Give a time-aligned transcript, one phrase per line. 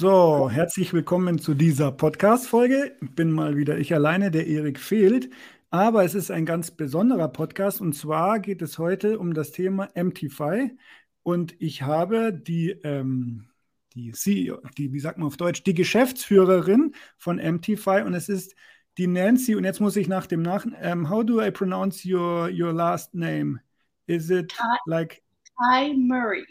[0.00, 2.96] So, herzlich willkommen zu dieser Podcast-Folge.
[3.02, 5.28] Ich bin mal wieder ich alleine, der Erik fehlt.
[5.70, 9.88] Aber es ist ein ganz besonderer Podcast und zwar geht es heute um das Thema
[9.96, 10.78] MTFI.
[11.24, 13.48] Und ich habe die, ähm,
[13.94, 18.54] die CEO, die, wie sagt man auf Deutsch, die Geschäftsführerin von MTFI und es ist
[18.98, 19.56] die Nancy.
[19.56, 20.64] Und jetzt muss ich nach dem Nach.
[20.64, 23.58] Um, ähm, how do I pronounce your, your last name?
[24.06, 25.24] Is it Ty, like.
[25.60, 26.46] Ty Murray.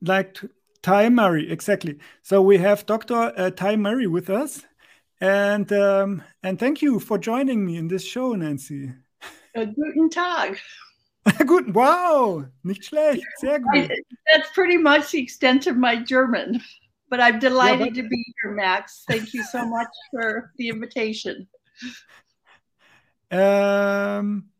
[0.00, 0.48] Like
[0.84, 1.98] Tye-Murray, exactly.
[2.20, 3.32] So we have Dr.
[3.34, 4.66] Uh, Tye-Murray with us,
[5.18, 8.92] and um, and thank you for joining me in this show, Nancy.
[9.56, 10.58] Uh, guten Tag.
[11.46, 13.90] Gut, wow, nicht schlecht, sehr gut.
[13.90, 13.96] I,
[14.30, 16.60] that's pretty much the extent of my German,
[17.08, 18.02] but I'm delighted yeah, but...
[18.02, 19.04] to be here, Max.
[19.08, 21.48] Thank you so much for the invitation.
[23.30, 24.50] Um,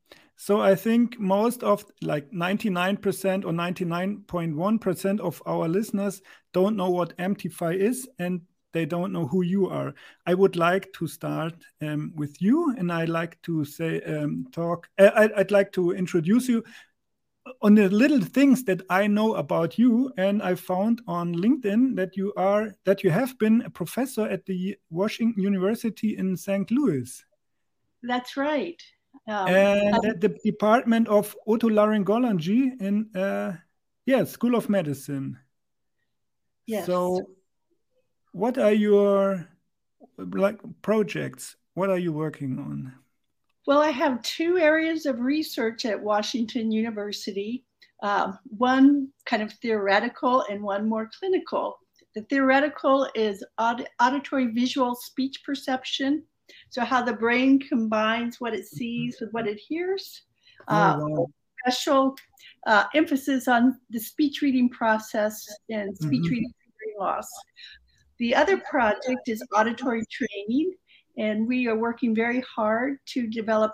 [0.45, 6.20] so I think most of like 99% or 99.1% of our listeners
[6.53, 8.42] don't know what Amptify is and
[8.75, 9.95] they don't know who you are.
[10.27, 14.87] I would like to start um, with you and I'd like to say, um, talk,
[14.98, 16.62] uh, I'd, I'd like to introduce you
[17.62, 20.12] on the little things that I know about you.
[20.19, 24.45] And I found on LinkedIn that you are, that you have been a professor at
[24.45, 26.70] the Washington University in St.
[26.70, 27.25] Louis.
[28.03, 28.83] That's right.
[29.27, 33.56] Um, and at the Department of Otolaryngology in, uh,
[34.05, 35.39] yeah, School of Medicine.
[36.66, 36.86] Yes.
[36.86, 37.20] So,
[38.33, 39.48] what are your
[40.19, 41.56] like projects?
[41.75, 42.93] What are you working on?
[43.66, 47.65] Well, I have two areas of research at Washington University.
[48.03, 51.78] Um, one kind of theoretical and one more clinical.
[52.15, 56.25] The theoretical is aud- auditory visual speech perception
[56.71, 60.22] so how the brain combines what it sees with what it hears.
[60.69, 61.27] Oh, Uh, wow.
[61.60, 62.16] special
[62.66, 66.31] uh, emphasis on the speech reading process and speech Mhm.
[66.31, 67.28] reading hearing loss.
[68.19, 70.75] The other project is auditory training,
[71.19, 73.72] and we are working very hard to develop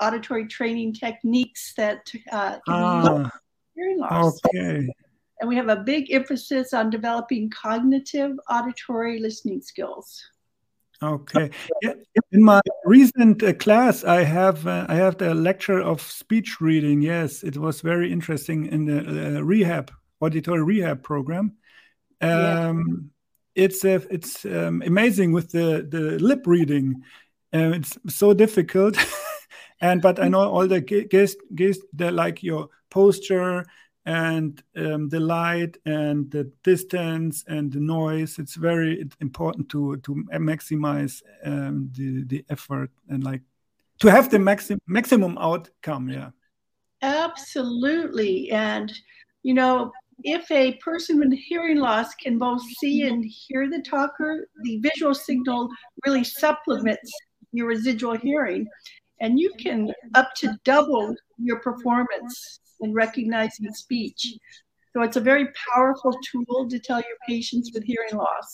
[0.00, 3.30] auditory training techniques that uh, Ah,
[3.74, 4.38] hearing loss.
[4.54, 4.88] okay.
[5.40, 10.22] And we have a big emphasis on developing cognitive auditory listening skills.
[11.02, 11.50] Okay.
[11.80, 11.94] Yeah.
[12.32, 17.00] In my recent uh, class, I have uh, I have the lecture of speech reading.
[17.00, 19.90] Yes, it was very interesting in the uh, rehab
[20.20, 21.56] auditory rehab program.
[22.20, 22.68] Yeah.
[22.68, 23.10] Um,
[23.54, 27.02] It's uh, it's um, amazing with the the lip reading.
[27.52, 28.96] Uh, it's so difficult,
[29.80, 33.64] and but I know all the guests guests they like your posture
[34.06, 40.24] and um, the light and the distance and the noise it's very important to to
[40.32, 43.42] maximize um, the the effort and like
[43.98, 46.30] to have the maximum maximum outcome yeah
[47.02, 48.50] Absolutely.
[48.50, 48.92] And,
[49.42, 54.48] you know, if a person with hearing loss can both see and hear the talker,
[54.64, 55.70] the visual signal
[56.04, 57.10] really supplements
[57.52, 58.66] your residual hearing.
[59.20, 64.34] And you can up to double your performance in recognizing speech.
[64.92, 68.50] So it's a very powerful tool to tell your patients with hearing loss.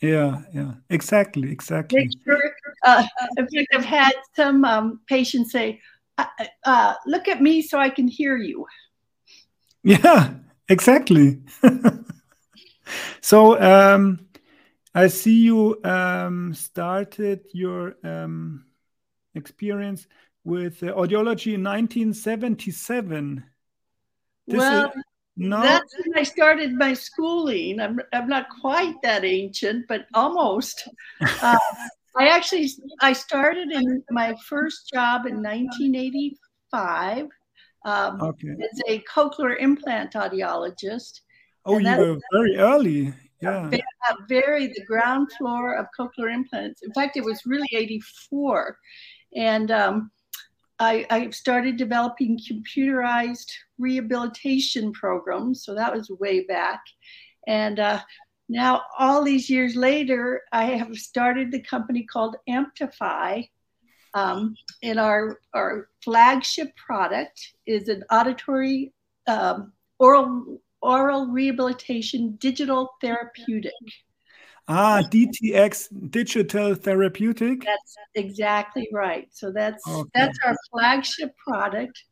[0.00, 2.40] yeah yeah exactly exactly sure,
[2.84, 3.04] uh,
[3.38, 5.80] in fact, I've had some um, patients say,
[6.18, 6.24] uh,
[6.64, 8.66] uh, look at me so I can hear you.
[9.82, 10.34] yeah
[10.68, 11.40] exactly
[13.20, 14.18] so um
[14.94, 18.64] i see you um started your um
[19.34, 20.06] experience
[20.44, 23.44] with uh, audiology in 1977
[24.46, 24.92] This is- well,
[25.36, 27.80] no that's when I started my schooling.
[27.80, 30.88] I'm, I'm not quite that ancient, but almost.
[31.42, 31.58] Uh,
[32.16, 32.68] I actually
[33.00, 37.28] I started in my first job in 1985
[37.84, 41.20] um, okay as a cochlear implant audiologist.
[41.64, 43.70] oh you were very early yeah
[44.08, 46.82] uh, very the ground floor of cochlear implants.
[46.82, 48.76] In fact, it was really 84.
[49.34, 50.10] And um,
[50.78, 53.50] I, I started developing computerized
[53.82, 55.64] rehabilitation programs.
[55.64, 56.80] So that was way back.
[57.46, 58.00] And uh,
[58.48, 63.48] now, all these years later, I have started the company called Amptify.
[64.14, 68.92] Um, and our, our flagship product is an auditory
[69.26, 73.72] um, oral oral rehabilitation digital therapeutic.
[74.68, 77.64] Ah, DTX Digital Therapeutic.
[77.64, 79.28] That's exactly right.
[79.32, 80.08] So that's okay.
[80.14, 82.04] that's our flagship product.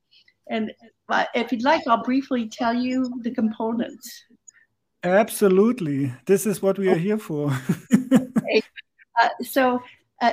[0.51, 0.73] And
[1.09, 4.25] uh, if you'd like, I'll briefly tell you the components.
[5.03, 6.13] Absolutely.
[6.27, 7.57] This is what we are here for.
[7.93, 8.63] okay.
[9.23, 9.81] uh, so
[10.21, 10.33] uh,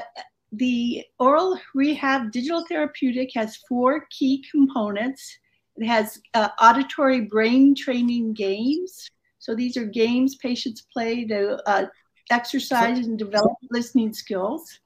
[0.52, 5.38] the oral rehab digital therapeutic has four key components.
[5.78, 9.08] It has uh, auditory brain training games.
[9.40, 11.86] So these are games patients play to uh,
[12.32, 14.80] exercise and develop listening skills.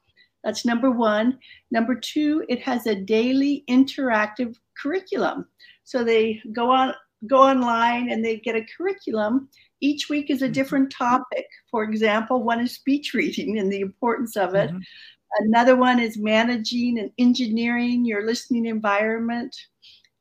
[0.44, 1.38] That's number one.
[1.70, 5.46] Number two, it has a daily interactive curriculum.
[5.84, 6.94] So they go on
[7.28, 9.48] go online and they get a curriculum.
[9.80, 10.54] Each week is a mm-hmm.
[10.54, 11.46] different topic.
[11.70, 14.70] For example, one is speech reading and the importance of it.
[14.70, 15.46] Mm-hmm.
[15.46, 19.56] Another one is managing and engineering your listening environment.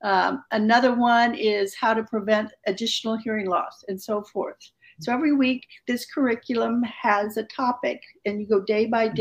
[0.03, 4.57] Um, another one is how to prevent additional hearing loss and so forth.
[5.01, 9.15] So every week, this curriculum has a topic, and you go day by mm-hmm.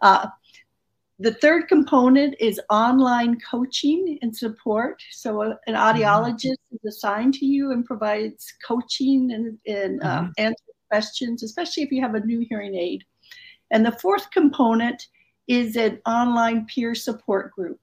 [0.00, 0.28] Uh,
[1.20, 5.02] the third component is online coaching and support.
[5.10, 5.74] So an mm-hmm.
[5.74, 10.26] audiologist is assigned to you and provides coaching and, and uh, mm-hmm.
[10.26, 13.04] uh, answers questions, especially if you have a new hearing aid.
[13.70, 15.08] And the fourth component
[15.46, 17.80] is an online peer support group.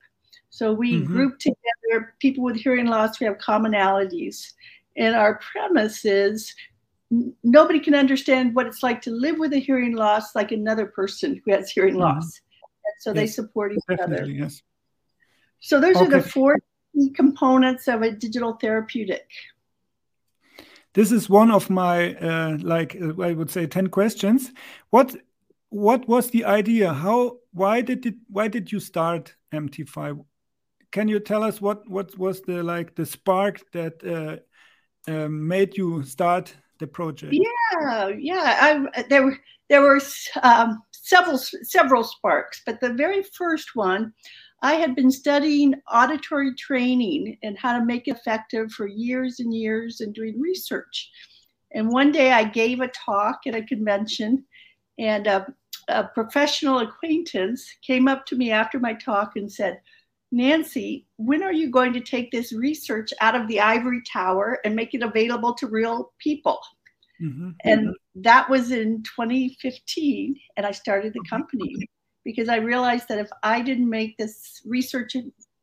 [0.50, 1.14] So we mm-hmm.
[1.14, 4.54] group together people with hearing loss who have commonalities.
[4.96, 6.54] And our premise is
[7.44, 11.42] nobody can understand what it's like to live with a hearing loss like another person
[11.44, 12.18] who has hearing mm-hmm.
[12.18, 12.42] loss.
[12.86, 14.26] And so yes, they support each other.
[14.26, 14.62] Yes.
[15.60, 16.06] So those okay.
[16.06, 16.58] are the four
[16.94, 19.28] key components of a digital therapeutic.
[20.94, 24.52] This is one of my uh, like uh, I would say ten questions.
[24.90, 25.16] What
[25.70, 26.94] what was the idea?
[26.94, 30.18] How why did it why did you start Amptify?
[30.96, 34.38] can you tell us what what was the like the spark that uh,
[35.12, 37.34] uh, made you start the project?
[37.34, 38.88] Yeah, yeah.
[38.94, 39.38] I, there were
[39.70, 40.00] there were
[40.44, 44.14] um, several several sparks, but the very first one,
[44.62, 49.54] I had been studying auditory training and how to make it effective for years and
[49.54, 51.10] years and doing research.
[51.74, 54.46] And one day I gave a talk at a convention,
[54.98, 55.54] and a,
[55.90, 59.82] a professional acquaintance came up to me after my talk and said
[60.32, 64.76] Nancy, when are you going to take this research out of the ivory tower and
[64.76, 66.60] make it available to real people?
[67.22, 67.52] Mm-hmm.
[67.64, 70.36] And that was in 2015.
[70.58, 71.76] And I started the company
[72.24, 75.16] because I realized that if I didn't make this research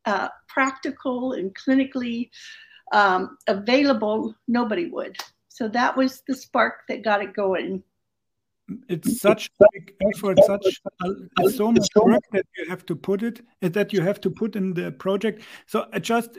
[0.05, 2.29] uh, practical and clinically
[2.93, 5.17] um, available, nobody would.
[5.49, 7.83] So that was the spark that got it going
[8.87, 13.21] it's such a big effort, such a, so much work that you have to put
[13.21, 15.43] it that you have to put in the project.
[15.67, 16.37] So just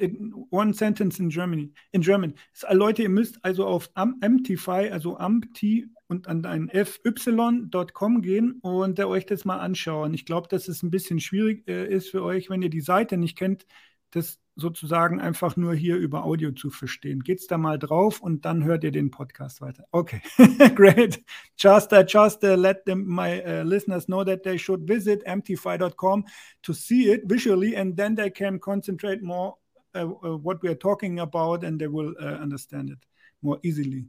[0.50, 1.70] one sentence in Germany.
[1.92, 2.34] In German.
[2.72, 9.06] Leute, ihr müsst also auf Amtify, also Amti und an ein fy.com gehen und uh,
[9.06, 10.14] euch das mal anschauen.
[10.14, 13.16] Ich glaube, dass es ein bisschen schwierig äh, ist für euch, wenn ihr die Seite
[13.16, 13.66] nicht kennt,
[14.10, 17.20] das sozusagen einfach nur hier über Audio zu verstehen.
[17.24, 19.84] Geht's da mal drauf und dann hört ihr den Podcast weiter.
[19.90, 20.20] Okay,
[20.74, 21.24] great.
[21.56, 26.24] Just, uh, just uh, let them, my uh, listeners know that they should visit mtfi.com
[26.62, 29.56] to see it visually and then they can concentrate more
[29.94, 32.98] uh, uh, what we are talking about and they will uh, understand it
[33.42, 34.06] more easily.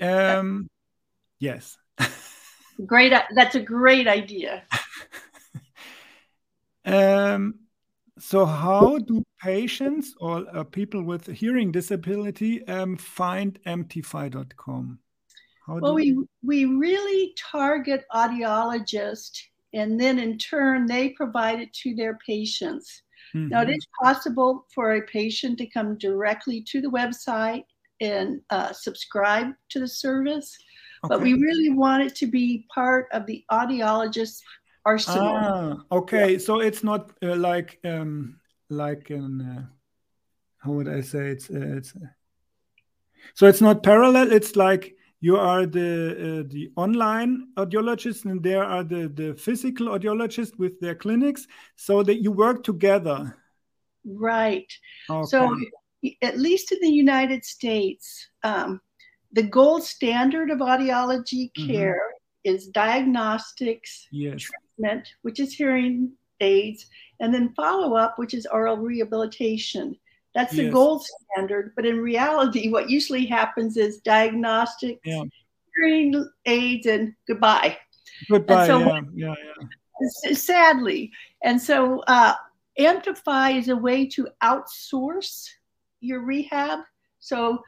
[0.00, 0.68] Um,
[1.38, 1.78] yes.
[2.84, 3.12] great.
[3.34, 4.62] That's a great idea.
[6.84, 7.60] um,
[8.20, 14.98] so, how do patients or uh, people with hearing disability um, find amptify.com?
[15.66, 19.40] well, we, we really target audiologists,
[19.72, 23.02] and then in turn, they provide it to their patients.
[23.34, 23.48] Mm-hmm.
[23.48, 24.04] Now, it mm-hmm.
[24.04, 27.64] possible for a patient to come directly to the website
[28.00, 30.56] and uh, subscribe to the service,
[31.04, 31.14] okay.
[31.14, 34.42] but we really want it to be part of the audiologist's
[34.84, 35.36] arsenal.
[35.36, 36.32] Ah, okay.
[36.32, 36.38] Yeah.
[36.38, 39.66] So it's not uh, like um, like an uh,
[40.58, 42.06] how would I say it's uh, it's uh,
[43.34, 44.32] so it's not parallel.
[44.32, 49.88] It's like you are the uh, the online audiologist and there are the the physical
[49.88, 51.46] audiologist with their clinics
[51.76, 53.36] so that you work together
[54.04, 54.72] right
[55.10, 55.26] okay.
[55.28, 55.54] so
[56.22, 58.80] at least in the united states um,
[59.32, 61.66] the gold standard of audiology mm-hmm.
[61.66, 62.54] care mm-hmm.
[62.54, 64.48] is diagnostics yes
[64.80, 66.86] treatment which is hearing aids
[67.20, 69.96] and then follow up, which is oral rehabilitation.
[70.34, 71.72] That's the gold standard.
[71.76, 75.24] But in reality, what usually happens is diagnostic, yeah.
[75.76, 77.76] hearing aids, and goodbye.
[78.30, 78.66] Goodbye.
[78.66, 79.34] So, yeah, yeah,
[80.24, 80.32] yeah.
[80.32, 81.10] Sadly.
[81.42, 82.34] And so uh,
[82.78, 85.48] Amptify is a way to outsource
[86.00, 86.78] your rehab.
[87.18, 87.62] So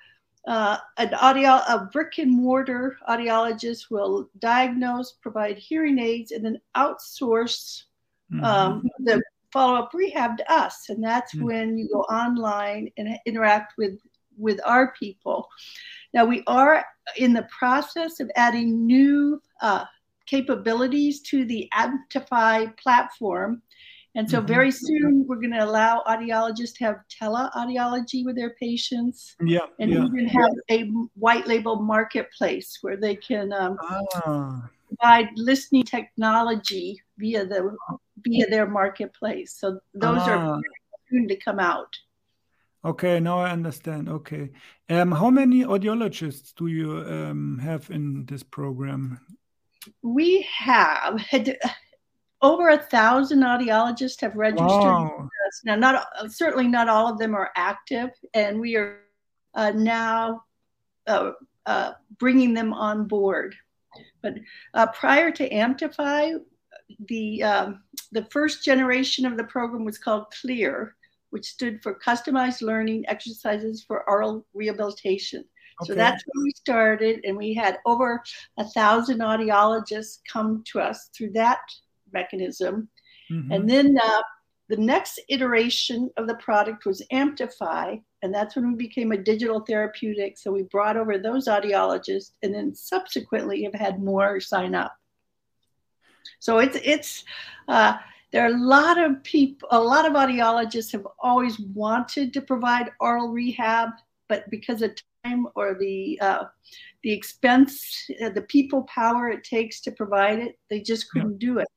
[0.47, 6.61] uh, an audio, a brick and mortar audiologist will diagnose, provide hearing aids, and then
[6.77, 7.85] outsource
[8.33, 8.45] mm-hmm.
[8.45, 9.23] um, the
[9.53, 10.89] follow up rehab to us.
[10.89, 11.47] And that's mm-hmm.
[11.47, 13.99] when you go online and interact with
[14.39, 15.49] with our people.
[16.15, 16.85] Now we are
[17.17, 19.85] in the process of adding new uh,
[20.27, 23.63] capabilities to the Amptify platform.
[24.15, 24.47] And so, mm-hmm.
[24.47, 29.35] very soon, we're going to allow audiologists to have teleaudiology with their patients.
[29.43, 29.67] Yeah.
[29.81, 30.05] And yeah.
[30.05, 30.83] even have a
[31.15, 34.69] white label marketplace where they can um, ah.
[34.89, 37.75] provide listening technology via the
[38.23, 39.57] via their marketplace.
[39.59, 40.31] So those ah.
[40.31, 40.61] are
[41.11, 41.97] soon to come out.
[42.85, 44.09] Okay, now I understand.
[44.09, 44.51] Okay,
[44.91, 49.21] um, how many audiologists do you um, have in this program?
[50.03, 51.21] We have
[52.43, 54.69] over a thousand audiologists have registered.
[54.69, 55.29] Wow.
[55.65, 59.01] Now, not certainly not all of them are active, and we are
[59.55, 60.45] uh, now
[61.07, 61.33] uh,
[61.67, 63.55] uh, bringing them on board.
[64.23, 64.35] But
[64.75, 66.39] uh, prior to Amptify,
[67.09, 67.83] the um,
[68.13, 70.97] the first generation of the program was called Clear,
[71.31, 75.45] which stood for Customized Learning Exercises for Oral Rehabilitation.
[75.83, 75.89] Okay.
[75.89, 78.23] So that's where we started, and we had over
[78.59, 81.61] a thousand audiologists come to us through that
[82.13, 82.89] mechanism.
[83.31, 83.53] Mm-hmm.
[83.53, 84.23] And then uh,
[84.69, 89.61] the next iteration of the product was Amptify, and that's when we became a digital
[89.61, 90.39] therapeutic.
[90.39, 94.95] So we brought over those audiologists, and then subsequently have had more sign up.
[96.39, 97.25] So it's it's
[97.69, 97.99] uh,
[98.33, 102.91] there are a lot of people, a lot of audiologists have always wanted to provide
[102.99, 103.91] oral rehab,
[104.29, 104.93] but because of
[105.25, 106.45] time or the uh,
[107.03, 111.59] the expense, uh, the people power it takes to provide it, they just couldn't do
[111.59, 111.69] it.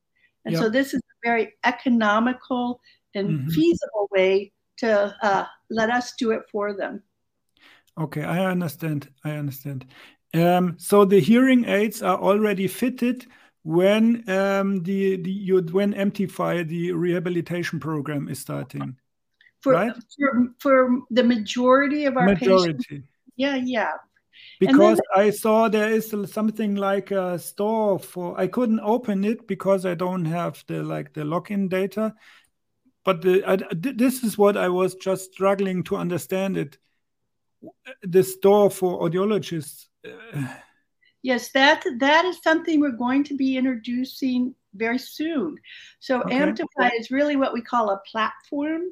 [0.46, 0.64] And yep.
[0.64, 2.80] so this is a very economical
[3.14, 3.50] and mm-hmm.
[3.50, 7.02] feasible way to uh, let us do it for them.
[7.98, 9.10] Okay, I understand.
[9.24, 9.86] I understand.
[10.34, 13.26] Um, so the hearing aids are already fitted
[13.64, 18.98] when um, the, the you, when Amptify the rehabilitation program is starting.
[19.62, 19.94] For, right?
[20.20, 22.74] for, for the majority of our majority.
[22.74, 23.08] patients.
[23.38, 23.92] Yeah, yeah.
[24.60, 29.48] Because then, I saw there is something like a store for I couldn't open it
[29.48, 32.16] because I don't have the like the login data.
[33.04, 36.78] But the, I, this is what I was just struggling to understand it.
[38.02, 39.88] The store for audiologists.
[40.04, 40.48] Uh,
[41.26, 45.58] Yes, that that is something we're going to be introducing very soon.
[46.00, 46.38] So okay.
[46.38, 48.84] Amptify is really what we call a platform,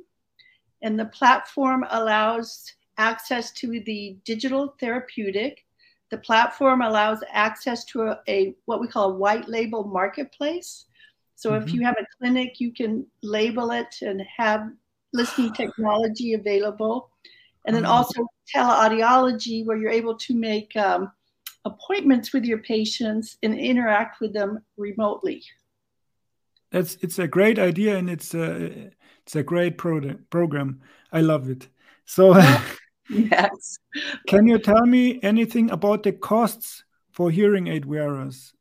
[0.81, 5.65] and the platform allows access to the digital therapeutic.
[6.11, 10.85] The platform allows access to a, a what we call a white label marketplace.
[11.35, 11.67] So mm-hmm.
[11.67, 14.71] if you have a clinic, you can label it and have
[15.11, 17.09] listening technology available.
[17.65, 17.91] And then mm-hmm.
[17.91, 21.11] also teleaudiology, where you're able to make um,
[21.65, 25.43] appointments with your patients and interact with them remotely.
[26.71, 30.81] That's it's a great idea and it's a it's a great product program.
[31.11, 31.67] I love it.
[32.05, 32.33] So
[33.09, 33.77] yes.
[34.27, 38.53] Can you tell me anything about the costs for hearing aid wearers?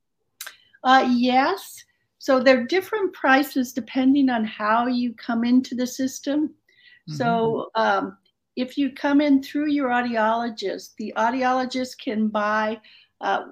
[0.84, 1.84] Uh, yes.
[2.18, 6.40] So there are different prices depending on how you come into the system.
[6.40, 7.16] Mm -hmm.
[7.16, 8.06] So mm-hmm.
[8.06, 8.18] um,
[8.56, 12.80] if you come in through your audiologist, the audiologist can buy
[13.20, 13.44] uh,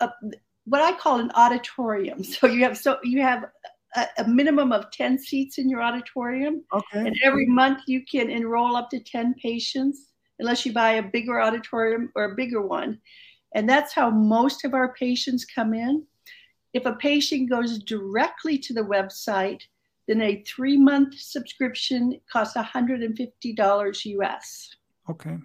[0.00, 0.10] a,
[0.64, 2.22] what I call an auditorium.
[2.34, 3.50] So you have so you have
[3.96, 6.62] a, a, minimum of 10 seats in your auditorium.
[6.72, 7.00] Okay.
[7.00, 10.06] And every month you can enroll up to 10 patients
[10.38, 12.98] unless you buy a bigger auditorium or a bigger one.
[13.54, 16.04] And that's how most of our patients come in.
[16.72, 19.62] If a patient goes directly to the website,
[20.06, 24.76] then a three month subscription costs $150 US.
[25.08, 25.38] Okay.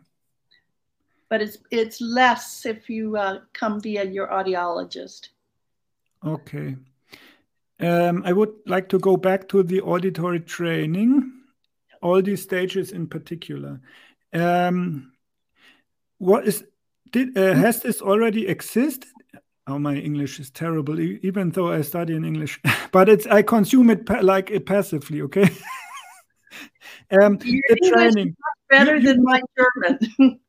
[1.29, 5.29] But it's it's less if you uh, come via your audiologist.
[6.23, 6.75] Okay.
[7.79, 11.32] Um, I would like to go back to the auditory training,
[12.01, 13.82] all these stages in particular.
[14.34, 15.12] Um,
[16.17, 16.63] what is
[17.12, 19.10] did uh, has this already existed?
[19.67, 22.60] Oh my english is terrible even though i study in english
[22.91, 25.50] but it's i consume it like it passively okay?
[27.12, 28.36] Um Your the training.
[28.70, 30.39] better you, than my german.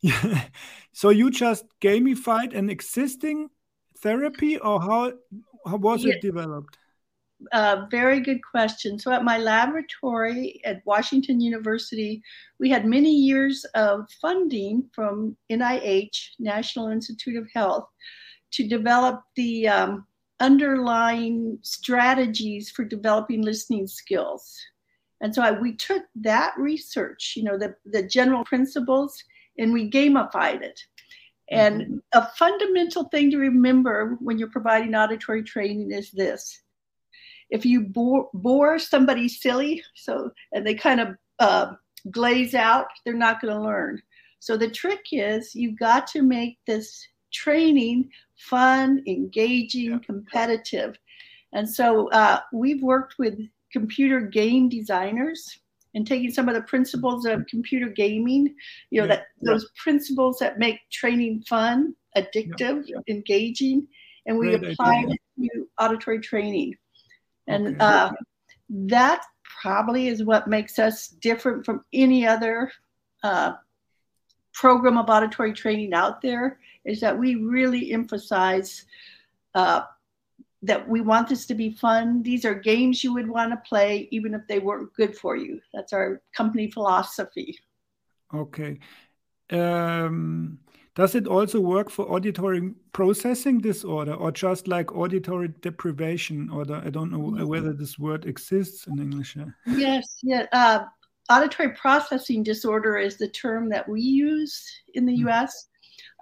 [0.00, 0.42] Yeah
[0.92, 3.48] so you just gamified an existing
[3.98, 5.12] therapy or how
[5.66, 6.78] how was it developed
[7.52, 8.98] uh, very good question.
[8.98, 12.22] So, at my laboratory at Washington University,
[12.58, 17.88] we had many years of funding from NIH, National Institute of Health,
[18.52, 20.06] to develop the um,
[20.40, 24.56] underlying strategies for developing listening skills.
[25.20, 29.22] And so I, we took that research, you know, the, the general principles,
[29.58, 30.80] and we gamified it.
[31.54, 31.96] And mm-hmm.
[32.12, 36.62] a fundamental thing to remember when you're providing auditory training is this.
[37.50, 41.08] If you bore, bore somebody silly, so and they kind of
[41.38, 41.72] uh,
[42.10, 44.02] glaze out, they're not going to learn.
[44.40, 49.98] So the trick is you've got to make this training fun, engaging, yeah.
[50.04, 50.96] competitive.
[51.52, 53.38] And so uh, we've worked with
[53.72, 55.58] computer game designers
[55.94, 58.54] and taking some of the principles of computer gaming,
[58.90, 59.16] you know, yeah.
[59.16, 62.98] that those principles that make training fun, addictive, yeah.
[63.08, 63.86] engaging,
[64.26, 66.76] and we Great apply it to auditory training.
[67.46, 67.76] And okay.
[67.78, 68.10] uh,
[68.70, 69.24] that
[69.62, 72.72] probably is what makes us different from any other
[73.22, 73.52] uh,
[74.52, 78.84] program of auditory training out there is that we really emphasize
[79.54, 79.82] uh,
[80.64, 82.22] that we want this to be fun.
[82.22, 85.60] These are games you would want to play, even if they weren't good for you.
[85.72, 87.58] That's our company philosophy.
[88.32, 88.78] Okay.
[89.50, 90.58] Um,
[90.94, 96.48] does it also work for auditory processing disorder or just like auditory deprivation?
[96.48, 99.36] Or the, I don't know whether this word exists in English.
[99.66, 100.46] Yes, yeah.
[100.52, 100.84] Uh,
[101.30, 105.28] auditory processing disorder is the term that we use in the hmm.
[105.28, 105.68] US.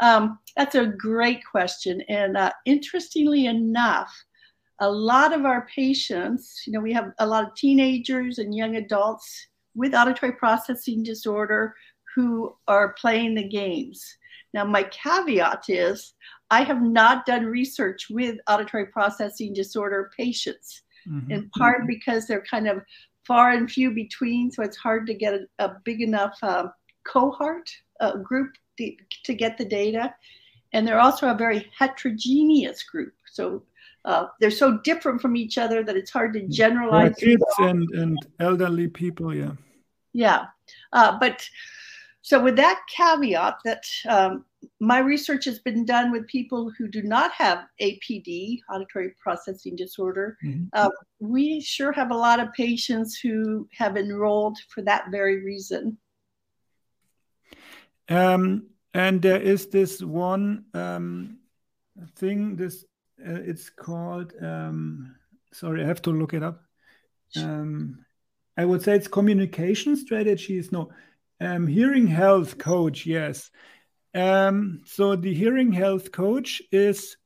[0.01, 2.03] Um, that's a great question.
[2.09, 4.13] And uh, interestingly enough,
[4.83, 8.75] a lot of our patients, you know, we have a lot of teenagers and young
[8.75, 9.47] adults
[9.77, 11.73] with auditory processing disorder
[12.17, 14.05] who are playing the games.
[14.53, 16.15] Now, my caveat is
[16.51, 21.31] I have not done research with auditory processing disorder patients, mm-hmm.
[21.31, 21.87] in part mm-hmm.
[21.87, 22.83] because they're kind of
[23.25, 26.67] far and few between, so it's hard to get a, a big enough uh,
[27.07, 27.71] cohort
[28.01, 30.13] uh, group to, to get the data.
[30.73, 33.15] And they're also a very heterogeneous group.
[33.31, 33.63] So
[34.05, 37.15] uh, they're so different from each other that it's hard to generalize.
[37.17, 39.53] kids and, and elderly people, yeah.
[40.13, 40.47] Yeah.
[40.93, 41.49] Uh, but
[42.23, 44.45] so, with that caveat, that um,
[44.81, 50.37] my research has been done with people who do not have APD, auditory processing disorder.
[50.45, 50.67] Mm-hmm.
[50.73, 55.99] Uh, we sure have a lot of patients who have enrolled for that very reason.
[58.09, 61.39] Um, and there is this one um,
[62.17, 62.85] thing, this
[63.27, 64.33] uh, it's called.
[64.41, 65.17] Um,
[65.53, 66.63] sorry, I have to look it up.
[67.37, 68.05] Um,
[68.57, 70.73] I would say it's communication strategies.
[70.73, 70.91] No,
[71.41, 73.07] um, hearing health coach.
[73.07, 73.51] Yes.
[74.15, 77.17] Um, so the hearing health coach is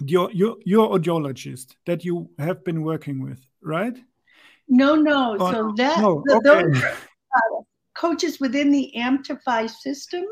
[0.00, 3.96] your, your your audiologist that you have been working with, right?
[4.68, 5.36] No, no.
[5.38, 6.22] Oh, so that no.
[6.24, 6.44] The, okay.
[6.44, 7.62] those uh,
[7.94, 10.24] coaches within the Amptify system.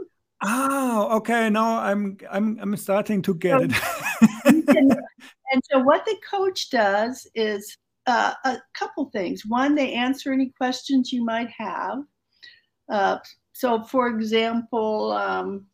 [0.43, 1.51] Oh, okay.
[1.51, 3.73] Now I'm I'm I'm starting to get so, it.
[4.77, 9.43] and so what the coach does is uh, a couple things.
[9.47, 11.99] One, they answer any questions you might have.
[12.89, 13.19] Uh,
[13.53, 15.67] so, for example, um,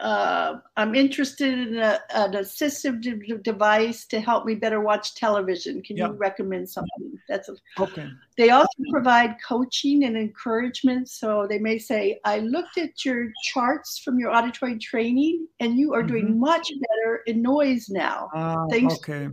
[0.00, 5.82] uh, I'm interested in a, an assistive de- device to help me better watch television.
[5.82, 7.18] Can you recommend something?
[7.28, 8.08] That's a, okay.
[8.36, 11.08] They also provide coaching and encouragement.
[11.08, 15.94] So they may say, "I looked at your charts from your auditory training, and you
[15.94, 16.08] are mm-hmm.
[16.08, 18.30] doing much better in noise now.
[18.34, 19.28] Uh, Thanks okay.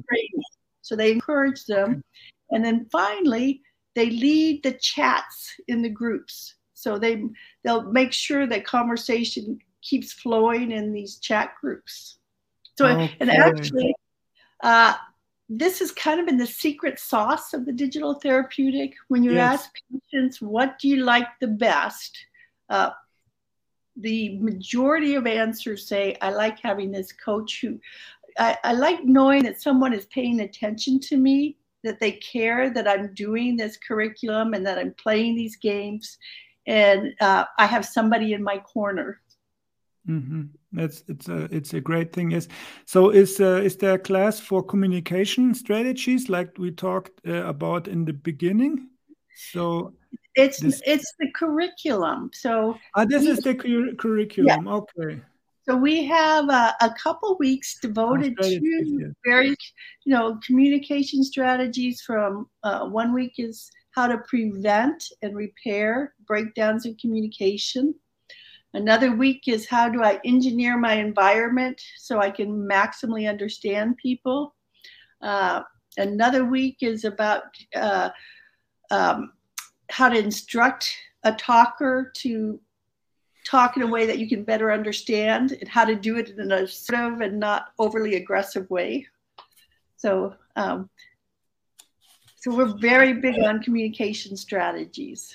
[0.82, 2.02] So they encourage them, okay.
[2.52, 3.62] and then finally
[3.96, 6.56] they lead the chats in the groups.
[6.74, 7.24] So they
[7.64, 12.18] they'll make sure that conversation keeps flowing in these chat groups.
[12.78, 13.16] So, okay.
[13.20, 13.96] and actually,
[14.64, 14.96] uh,
[15.48, 18.96] this has kind of been the secret sauce of the digital therapeutic.
[19.08, 19.60] When you yes.
[19.60, 22.18] ask patients, what do you like the best?
[22.68, 22.90] Uh,
[23.96, 27.80] the majority of answers say, I like having this coach who,
[28.38, 32.88] I, I like knowing that someone is paying attention to me, that they care that
[32.88, 36.18] I'm doing this curriculum and that I'm playing these games.
[36.68, 39.22] And uh, I have somebody in my corner
[40.08, 40.44] Mm-hmm.
[40.72, 42.32] That's it's a it's a great thing.
[42.32, 42.48] Is
[42.86, 47.88] so is uh, is there a class for communication strategies like we talked uh, about
[47.88, 48.90] in the beginning?
[49.52, 49.94] So
[50.36, 50.82] it's this...
[50.86, 52.30] it's the curriculum.
[52.34, 54.66] So ah, this we, is the cur- curriculum.
[54.66, 54.74] Yeah.
[54.74, 55.22] Okay.
[55.68, 59.58] So we have a, a couple weeks devoted to various,
[60.06, 62.02] you know, communication strategies.
[62.02, 67.96] From uh, one week is how to prevent and repair breakdowns in communication.
[68.76, 74.54] Another week is how do I engineer my environment so I can maximally understand people.
[75.22, 75.62] Uh,
[75.96, 78.10] another week is about uh,
[78.92, 79.32] um,
[79.90, 82.60] how to instruct a talker to
[83.46, 86.42] talk in a way that you can better understand and how to do it in
[86.42, 89.08] an assertive and not overly aggressive way.
[89.96, 90.90] So, um,
[92.36, 95.34] so we're very big on communication strategies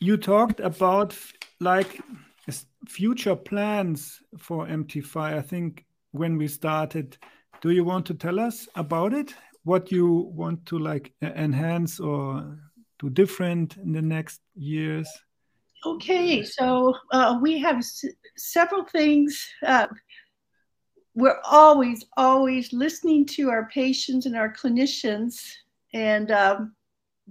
[0.00, 1.16] you talked about
[1.60, 2.00] like
[2.86, 5.36] future plans for Amptify?
[5.36, 7.18] I think when we started,
[7.60, 9.34] do you want to tell us about it?
[9.64, 12.58] What you want to like enhance or
[12.98, 15.08] do different in the next years?
[15.84, 17.84] Okay, so uh, we have
[18.36, 19.48] several things.
[19.64, 19.86] Uh,
[21.14, 25.40] we're always, always listening to our patients and our clinicians
[25.92, 26.74] and um,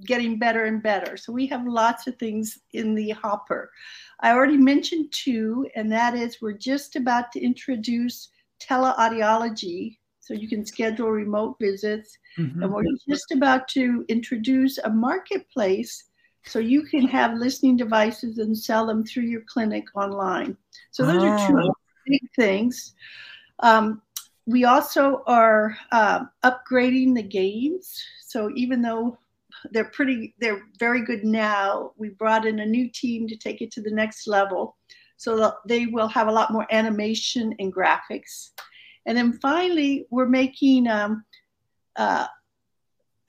[0.05, 1.17] getting better and better.
[1.17, 3.71] So we have lots of things in the hopper.
[4.19, 8.29] I already mentioned two, and that is we're just about to introduce
[8.59, 9.97] teleaudiology.
[10.19, 12.17] So you can schedule remote visits.
[12.37, 12.63] Mm-hmm.
[12.63, 16.03] And we're just about to introduce a marketplace
[16.45, 20.57] so you can have listening devices and sell them through your clinic online.
[20.91, 21.27] So those oh.
[21.27, 21.73] are two ah.
[22.05, 22.95] big things.
[23.59, 24.01] Um,
[24.45, 28.01] we also are uh, upgrading the games.
[28.25, 29.17] So even though
[29.71, 33.71] they're pretty, they're very good now, we brought in a new team to take it
[33.71, 34.77] to the next level.
[35.17, 38.51] So they will have a lot more animation and graphics.
[39.05, 41.23] And then finally, we're making um,
[41.95, 42.27] uh,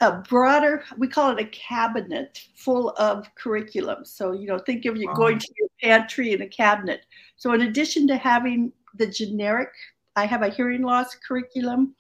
[0.01, 4.05] a broader, we call it a cabinet full of curriculum.
[4.05, 7.01] So, you know, think of you going to your pantry and a cabinet.
[7.37, 9.71] So, in addition to having the generic,
[10.15, 11.95] I have a hearing loss curriculum.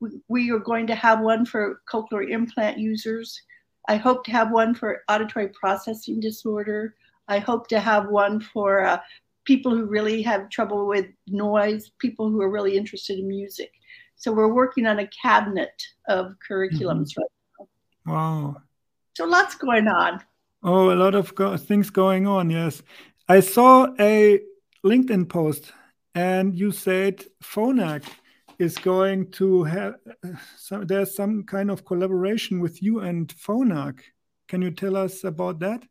[0.00, 3.40] We, we are going to have one for cochlear implant users.
[3.90, 6.94] I hope to have one for auditory processing disorder.
[7.26, 9.00] I hope to have one for uh,
[9.44, 13.72] people who really have trouble with noise, people who are really interested in music.
[14.14, 15.76] So we're working on a cabinet
[16.06, 17.22] of curriculums mm-hmm.
[17.58, 17.68] right
[18.06, 18.62] Wow.
[19.16, 20.22] So lots going on.
[20.62, 22.48] Oh, a lot of go- things going on.
[22.48, 22.84] Yes.
[23.28, 24.40] I saw a
[24.86, 25.72] LinkedIn post
[26.14, 28.04] and you said Phonak
[28.60, 29.94] is going to have
[30.56, 34.00] so there's some kind of collaboration with you and Phonak.
[34.48, 35.82] Can you tell us about that?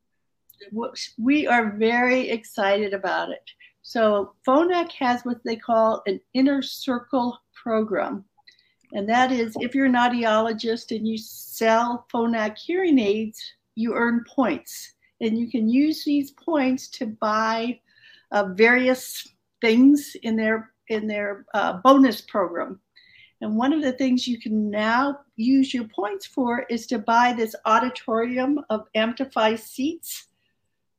[1.17, 3.49] We are very excited about it.
[3.81, 8.25] So Phonak has what they call an inner circle program.
[8.93, 13.39] And that is if you're an audiologist and you sell Phonak hearing aids,
[13.75, 14.93] you earn points.
[15.21, 17.79] And you can use these points to buy
[18.31, 19.27] uh, various
[19.61, 22.79] things in their in their uh, bonus program.
[23.41, 27.33] And one of the things you can now use your points for is to buy
[27.33, 30.27] this auditorium of Amptify seats.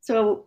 [0.01, 0.47] So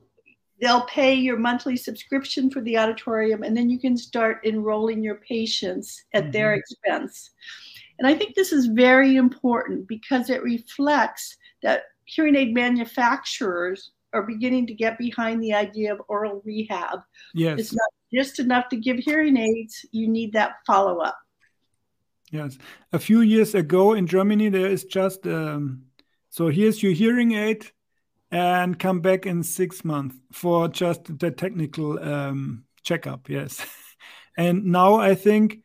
[0.63, 5.15] they'll pay your monthly subscription for the auditorium and then you can start enrolling your
[5.15, 6.31] patients at mm-hmm.
[6.31, 7.31] their expense
[7.99, 14.23] and i think this is very important because it reflects that hearing aid manufacturers are
[14.23, 16.99] beginning to get behind the idea of oral rehab
[17.33, 21.17] yes it's not just enough to give hearing aids you need that follow-up
[22.31, 22.57] yes
[22.91, 25.83] a few years ago in germany there is just um,
[26.29, 27.67] so here's your hearing aid
[28.33, 33.29] and come back in six months for just the technical um, checkup.
[33.29, 33.63] Yes.
[34.37, 35.59] and now I think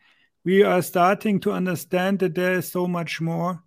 [0.45, 3.63] we are starting to understand that there is so much more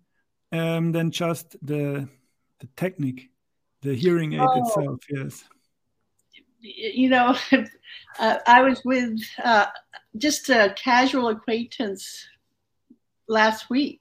[0.52, 2.08] um, than just the,
[2.60, 3.30] the technique,
[3.82, 4.62] the hearing aid oh.
[4.62, 5.00] itself.
[5.10, 5.44] Yes.
[6.60, 7.36] You know,
[8.18, 9.66] uh, I was with uh,
[10.16, 12.26] just a casual acquaintance
[13.28, 14.00] last week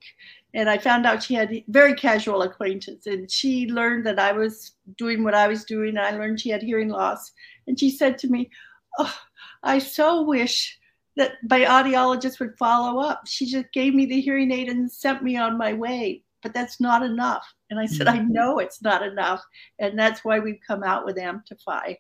[0.54, 4.74] and I found out she had very casual acquaintance, and she learned that I was
[4.98, 5.98] doing what I was doing.
[5.98, 7.32] I learned she had hearing loss,
[7.68, 8.50] and she said to me,
[8.98, 9.18] "Oh,
[9.64, 10.78] I so wish
[11.16, 13.28] that my audiologist would follow up.
[13.28, 16.82] She just gave me the hearing aid and sent me on my way, but that's
[16.82, 18.34] not enough." And I said, "I mm-hmm.
[18.34, 19.44] know it's not enough,
[19.80, 21.96] and that's why we've come out with Amptify."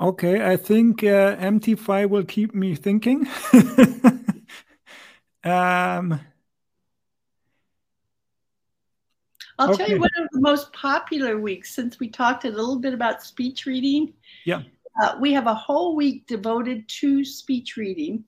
[0.00, 3.28] Okay, I think uh, Amptify will keep me thinking.
[5.44, 6.20] Um,
[9.58, 9.76] I'll okay.
[9.76, 13.22] tell you one of the most popular weeks since we talked a little bit about
[13.22, 14.12] speech reading.
[14.44, 14.62] Yeah.
[15.02, 18.24] Uh, we have a whole week devoted to speech reading.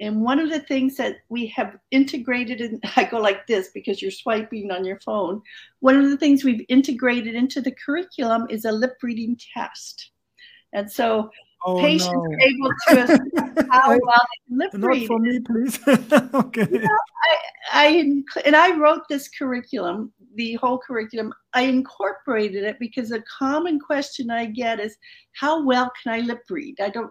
[0.00, 4.02] And one of the things that we have integrated, and I go like this because
[4.02, 5.42] you're swiping on your phone.
[5.80, 10.10] One of the things we've integrated into the curriculum is a lip reading test.
[10.72, 11.30] And so
[11.64, 12.20] Oh, patients no.
[12.20, 13.18] are able to assess
[13.70, 15.06] how well they can lip Not read.
[15.08, 15.80] for me, please.
[16.34, 16.66] okay.
[16.70, 16.98] You know,
[17.72, 21.32] I, I, and I wrote this curriculum, the whole curriculum.
[21.54, 24.96] I incorporated it because a common question I get is,
[25.32, 26.78] how well can I lip read?
[26.80, 27.10] I don't.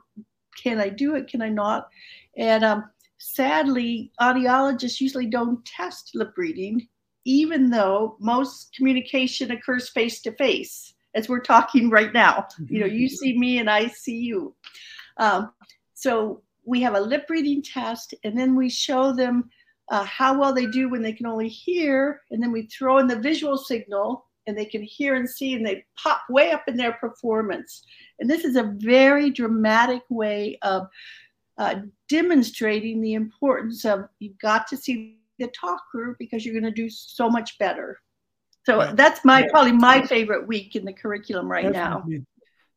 [0.62, 1.28] Can I do it?
[1.28, 1.90] Can I not?
[2.38, 2.86] And um,
[3.18, 6.88] sadly, audiologists usually don't test lip reading,
[7.26, 12.46] even though most communication occurs face to face as we're talking right now.
[12.68, 14.54] You know, you see me and I see you.
[15.18, 15.52] Um,
[15.94, 19.50] so we have a lip reading test, and then we show them
[19.90, 23.08] uh, how well they do when they can only hear, and then we throw in
[23.08, 26.78] the visual signal and they can hear and see and they pop way up in
[26.78, 27.84] their performance.
[28.20, 30.88] And this is a very dramatic way of
[31.58, 31.76] uh,
[32.10, 36.72] demonstrating the importance of you've got to see the talk group because you're going to
[36.72, 38.00] do so much better.
[38.66, 38.96] So right.
[38.96, 39.48] that's my yeah.
[39.52, 42.18] probably my favorite week in the curriculum right Definitely.
[42.20, 42.26] now.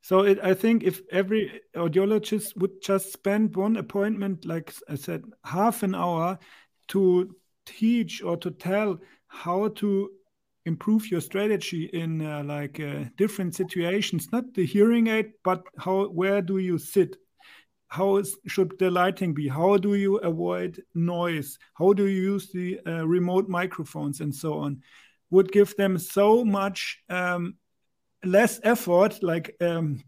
[0.02, 5.24] So it, I think if every audiologist would just spend one appointment, like I said,
[5.44, 6.38] half an hour
[6.88, 7.34] to
[7.66, 10.10] teach or to tell how to
[10.66, 16.08] improve your strategy in uh, like uh, different situations, not the hearing aid, but how
[16.08, 17.16] where do you sit?
[17.88, 19.48] How is, should the lighting be?
[19.48, 21.58] How do you avoid noise?
[21.74, 24.82] How do you use the uh, remote microphones and so on?
[25.30, 27.56] Would give them so much um,
[28.24, 30.02] less effort like um,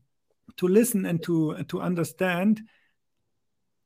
[0.56, 2.60] to listen and to to understand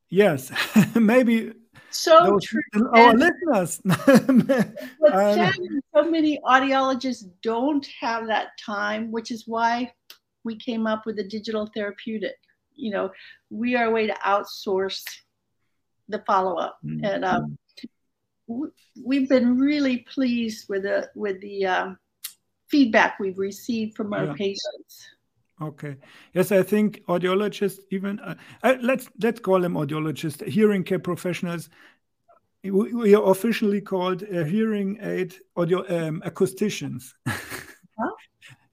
[0.08, 0.50] yes
[0.94, 1.52] maybe
[1.90, 2.62] so true
[2.94, 3.80] our and listeners
[5.12, 9.90] um, so many audiologists don't have that time which is why
[10.44, 12.36] we came up with a digital therapeutic
[12.74, 13.10] you know
[13.50, 15.04] we are a way to outsource
[16.08, 17.04] the follow-up mm-hmm.
[17.04, 17.58] and um,
[18.46, 21.98] we've been really pleased with the with the um,
[22.68, 24.34] feedback we've received from our yeah.
[24.34, 25.08] patients.
[25.62, 25.96] Okay.
[26.32, 31.70] Yes, I think audiologists, even uh, uh, let's let's call them audiologists, hearing care professionals.
[32.64, 37.12] We, are officially called uh, hearing aid audio um, acousticians?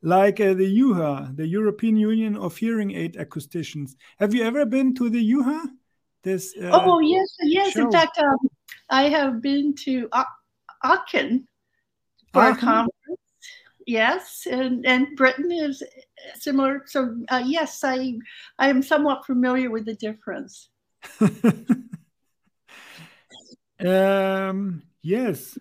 [0.02, 3.92] like uh, the UHA, the European Union of Hearing Aid Acousticians.
[4.20, 5.68] Have you ever been to the UHA?
[6.24, 6.54] This.
[6.62, 7.72] Uh, oh yes, yes.
[7.72, 7.86] Show?
[7.86, 8.38] In fact, um,
[8.90, 10.08] I have been to
[10.84, 11.48] Aachen
[12.32, 12.58] for Aachen?
[12.58, 13.22] a conference
[13.86, 15.84] yes, and and Britain is
[16.36, 16.84] similar.
[16.86, 18.18] So uh, yes, I
[18.58, 20.70] I am somewhat familiar with the difference.
[23.80, 25.58] um, yes.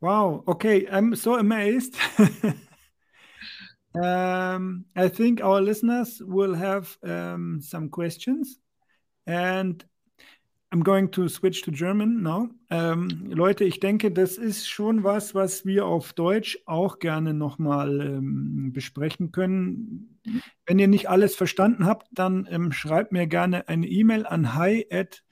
[0.00, 0.44] Wow.
[0.46, 1.96] Okay, I'm so amazed.
[4.02, 8.58] um, I think our listeners will have um, some questions,
[9.26, 9.84] and
[10.70, 12.50] I'm going to switch to German now.
[12.70, 18.00] Ähm, Leute, ich denke, das ist schon was, was wir auf Deutsch auch gerne nochmal
[18.00, 20.20] ähm, besprechen können.
[20.66, 24.86] Wenn ihr nicht alles verstanden habt, dann ähm, schreibt mir gerne eine E-Mail an hi
[24.90, 25.22] at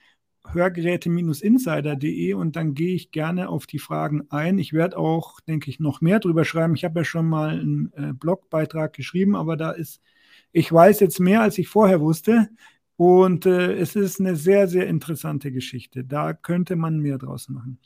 [0.53, 4.59] hörgeräte-insider.de und dann gehe ich gerne auf die Fragen ein.
[4.59, 6.75] Ich werde auch, denke ich, noch mehr drüber schreiben.
[6.75, 10.01] Ich habe ja schon mal einen äh, Blogbeitrag geschrieben, aber da ist,
[10.53, 12.49] ich weiß jetzt mehr, als ich vorher wusste.
[12.97, 16.05] Und äh, es ist eine sehr, sehr interessante Geschichte.
[16.05, 17.79] Da könnte man mehr draus machen.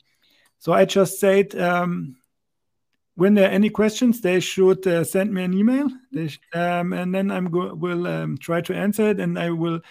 [0.57, 2.17] So I just said, um,
[3.15, 7.13] when there are any questions, they should uh, send me an email, they, um, and
[7.13, 9.81] then I will um, try to answer it, and I will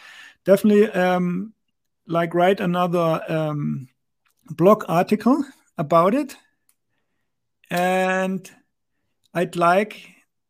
[0.44, 1.52] definitely um,
[2.10, 3.88] like write another um,
[4.50, 5.44] blog article
[5.78, 6.36] about it.
[7.70, 8.50] And
[9.32, 10.02] I'd like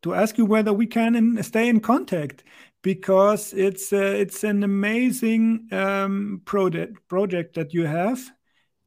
[0.02, 2.42] to ask you whether we can in, stay in contact
[2.82, 8.18] because it's uh, it's an amazing um, project project that you have,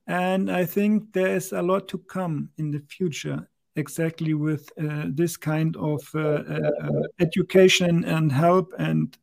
[0.07, 3.47] and I think there is a lot to come in the future.
[3.75, 9.17] Exactly with uh, this kind of uh, uh, uh education and help and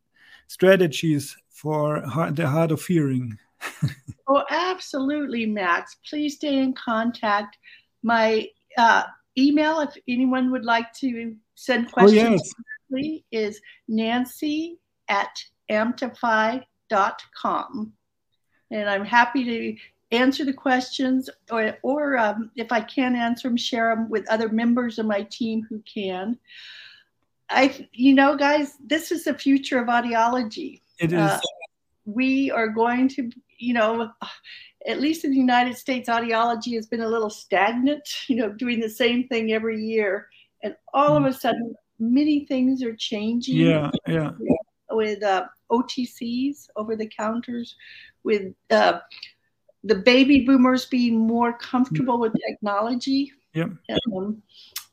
[0.48, 3.38] strategies for the hard of hearing.
[4.28, 5.96] oh, absolutely, Max.
[6.08, 7.58] Please stay in contact.
[8.02, 9.04] My uh,
[9.36, 12.28] email, if anyone would like to send questions.
[12.28, 12.54] Oh, yes
[13.30, 17.92] is nancy at amptify.com.
[18.70, 19.76] And I'm happy to
[20.12, 24.48] answer the questions or, or um, if I can't answer them, share them with other
[24.48, 26.38] members of my team who can.
[27.48, 30.82] I, you know, guys, this is the future of audiology.
[31.00, 31.18] It is.
[31.18, 31.40] Uh,
[32.04, 34.10] we are going to, you know,
[34.86, 38.80] at least in the United States, audiology has been a little stagnant, you know, doing
[38.80, 40.28] the same thing every year.
[40.62, 43.56] And all of a sudden, many things are changing.
[43.56, 44.30] Yeah, yeah.
[44.90, 47.76] With uh, OTCs, over the counters,
[48.24, 48.98] with uh,
[49.84, 53.32] the baby boomers being more comfortable with technology.
[53.54, 53.68] Yeah.
[54.14, 54.42] Um,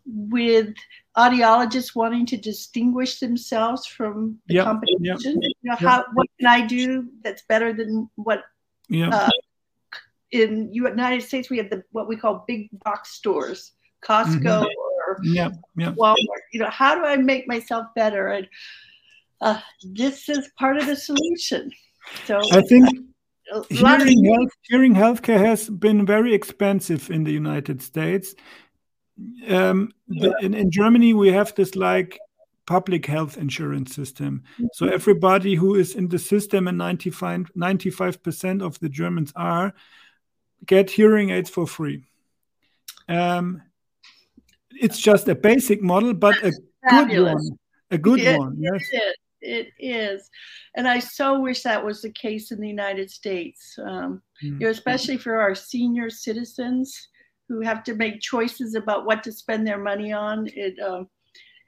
[0.05, 0.73] with
[1.17, 5.41] audiologists wanting to distinguish themselves from the competition.
[5.41, 8.43] You know, how what can I do that's better than what
[8.89, 9.09] yeah.
[9.09, 9.29] Uh,
[10.31, 13.71] in United States we have the what we call big box stores,
[14.03, 14.65] Costco, mm-hmm
[15.23, 15.93] yeah, yeah.
[15.93, 16.43] Walmart.
[16.51, 18.27] You know, how do I make myself better?
[18.27, 18.47] And
[19.41, 21.71] uh, this is part of the solution.
[22.25, 22.89] So I think
[23.69, 28.35] hearing, health, hearing healthcare has been very expensive in the United States.
[29.47, 32.19] Um, the, in, in Germany, we have this like
[32.67, 34.43] public health insurance system.
[34.73, 34.93] So mm-hmm.
[34.93, 39.73] everybody who is in the system, and 95, 95% of the Germans are,
[40.65, 42.03] get hearing aids for free.
[43.09, 43.63] Um,
[44.69, 46.51] it's just a basic model, but a
[46.87, 47.33] Fabulous.
[47.33, 47.59] good one.
[47.89, 48.57] A good it, one.
[48.59, 48.83] Yes.
[48.91, 49.15] It is.
[49.39, 50.29] It is.
[50.75, 54.59] And I so wish that was the case in the United States, um, mm-hmm.
[54.59, 57.07] you know, especially for our senior citizens
[57.47, 60.47] who have to make choices about what to spend their money on.
[60.53, 61.07] It, um,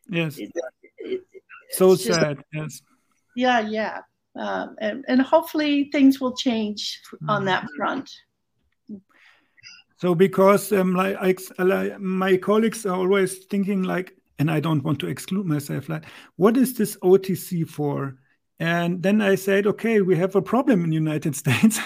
[0.09, 0.37] yes.
[0.37, 0.51] It,
[0.97, 1.21] it,
[1.71, 2.43] so just, sad.
[2.53, 2.81] Yes.
[3.35, 3.99] Yeah, yeah.
[4.35, 7.29] Um, and, and hopefully things will change mm-hmm.
[7.29, 8.09] on that front.
[9.97, 14.99] So because um, like, like my colleagues are always thinking like, and I don't want
[14.99, 16.05] to exclude myself, like,
[16.37, 18.15] what is this OTC for?
[18.59, 21.79] And then I said, okay, we have a problem in the United States.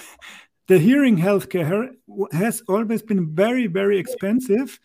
[0.73, 1.91] The hearing healthcare
[2.31, 4.79] has always been very, very expensive,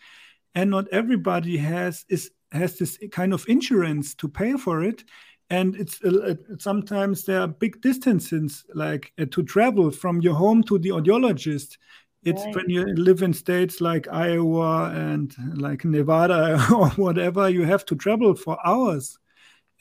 [0.53, 5.03] and not everybody has is has this kind of insurance to pay for it.
[5.49, 10.61] And it's uh, sometimes there are big distances like uh, to travel from your home
[10.65, 11.79] to the audiologist.
[12.21, 12.55] It's right.
[12.55, 17.95] when you live in states like iowa and like nevada or whatever you have to
[17.95, 19.17] travel for hours.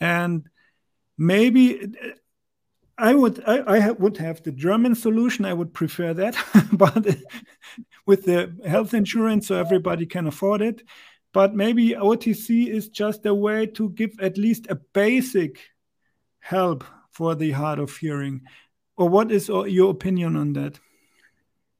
[0.00, 0.48] And
[1.18, 2.08] maybe uh,
[2.98, 6.36] i would i, I would have the german solution i would prefer that
[6.72, 7.06] but
[8.06, 10.82] with the health insurance so everybody can afford it
[11.32, 15.60] but maybe OTC is just a way to give at least a basic
[16.40, 18.42] help for the hard of hearing.
[18.96, 20.80] Or what is your opinion on that?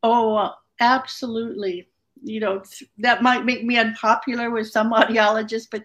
[0.02, 1.88] Oh, absolutely.
[2.22, 2.62] You know,
[2.98, 5.82] that might make me unpopular with some audiologists, but,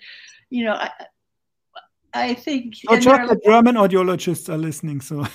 [0.50, 0.92] you know, I,
[2.14, 2.76] I think.
[2.88, 5.26] Oh, just the German audiologists are listening, so.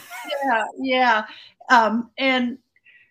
[0.44, 1.24] Yeah, yeah.
[1.68, 2.58] Um, and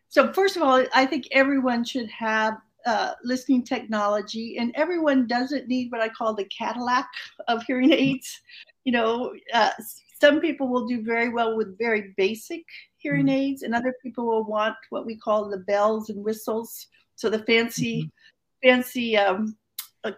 [0.10, 5.68] so, first of all, I think everyone should have uh, listening technology, and everyone doesn't
[5.68, 7.08] need what I call the Cadillac
[7.48, 8.42] of hearing aids.
[8.86, 9.72] You know, uh,
[10.20, 12.64] some people will do very well with very basic
[12.98, 13.36] hearing mm-hmm.
[13.36, 17.40] aids, and other people will want what we call the bells and whistles, so the
[17.40, 18.70] fancy, mm-hmm.
[18.70, 19.58] fancy um,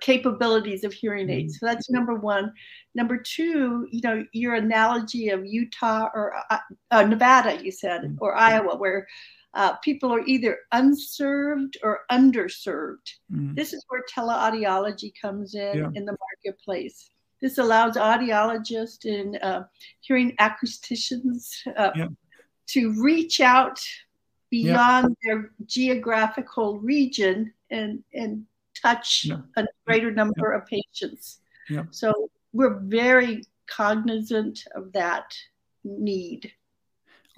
[0.02, 1.40] capabilities of hearing mm-hmm.
[1.40, 1.60] aids.
[1.60, 2.54] So that's number one.
[2.96, 6.58] Number two, you know, your analogy of Utah or uh,
[6.92, 8.18] uh Nevada, you said, mm-hmm.
[8.20, 9.08] or Iowa, where
[9.54, 13.16] uh, people are either unserved or underserved.
[13.34, 13.56] Mm.
[13.56, 15.90] This is where teleaudiology comes in yeah.
[15.96, 16.16] in the
[16.46, 17.10] marketplace.
[17.42, 19.64] This allows audiologists and uh,
[20.02, 22.08] hearing acousticians uh, yeah.
[22.68, 23.80] to reach out
[24.50, 25.34] beyond yeah.
[25.34, 28.46] their geographical region and, and
[28.82, 31.42] touch a greater number of patients.
[31.92, 35.36] So we're very cognizant of that
[35.84, 36.52] need.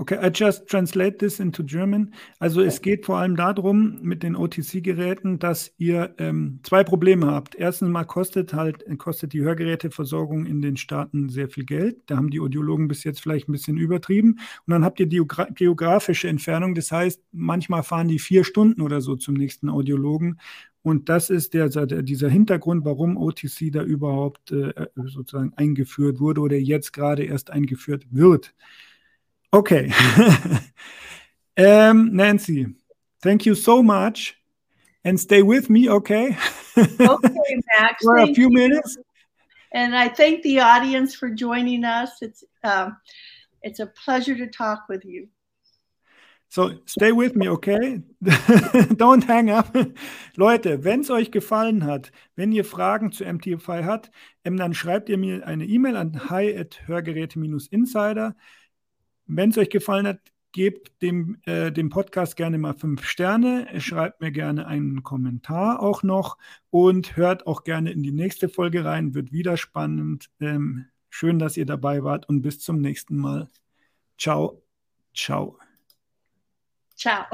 [0.02, 2.16] Okay, I just translate this into German.
[2.40, 7.54] Also es geht vor allem darum mit den OTC-Geräten, dass ihr ähm, zwei Probleme habt.
[7.54, 11.98] Erstens mal kostet halt kostet die Hörgeräteversorgung in den Staaten sehr viel Geld.
[12.08, 14.40] Da haben die Audiologen bis jetzt vielleicht ein bisschen übertrieben.
[14.66, 15.22] Und dann habt ihr die
[15.54, 16.74] geografische Entfernung.
[16.74, 20.40] Das heißt, manchmal fahren die vier Stunden oder so zum nächsten Audiologen.
[20.84, 26.58] Und das ist der, dieser Hintergrund, warum OTC da überhaupt äh, sozusagen eingeführt wurde oder
[26.58, 28.54] jetzt gerade erst eingeführt wird.
[29.52, 29.92] Okay.
[31.58, 32.74] um, Nancy,
[33.22, 34.36] thank you so much.
[35.04, 36.36] And stay with me, okay?
[36.78, 37.00] okay,
[37.80, 38.04] Max.
[38.04, 38.54] For a few you.
[38.54, 38.98] minutes.
[39.74, 42.22] And I thank the audience for joining us.
[42.22, 42.98] It's um,
[43.64, 45.28] it's a pleasure to talk with you.
[46.54, 48.02] So, stay with me, okay?
[48.22, 49.74] Don't hang up.
[50.36, 54.12] Leute, wenn es euch gefallen hat, wenn ihr Fragen zu MTFI habt,
[54.44, 58.36] ähm, dann schreibt ihr mir eine E-Mail an hi.hörgeräte-insider.
[59.28, 60.20] Wenn es euch gefallen hat,
[60.52, 66.04] gebt dem, äh, dem Podcast gerne mal fünf Sterne, schreibt mir gerne einen Kommentar auch
[66.04, 66.38] noch
[66.70, 70.30] und hört auch gerne in die nächste Folge rein, wird wieder spannend.
[70.42, 73.48] Ähm, schön, dass ihr dabei wart und bis zum nächsten Mal.
[74.18, 74.62] Ciao,
[75.16, 75.58] ciao.
[77.02, 77.26] Ciao.